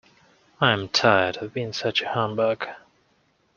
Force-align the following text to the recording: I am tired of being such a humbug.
I 0.59 0.71
am 0.71 0.87
tired 0.89 1.37
of 1.37 1.53
being 1.53 1.73
such 1.73 2.01
a 2.01 2.09
humbug. 2.09 2.67